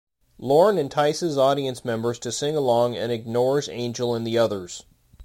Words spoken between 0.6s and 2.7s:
entices audience members to sing